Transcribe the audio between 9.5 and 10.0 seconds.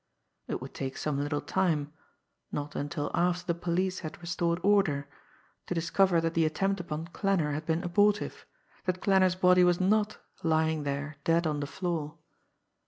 was